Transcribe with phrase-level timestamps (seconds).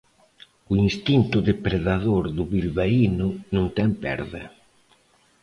[0.71, 4.43] O instinto depredador do bilbaíno non ten perda.